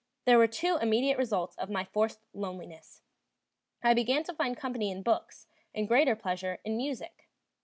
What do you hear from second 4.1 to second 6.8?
to find company in books, and greater pleasure in